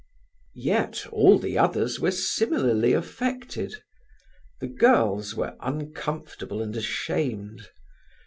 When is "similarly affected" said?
2.09-3.83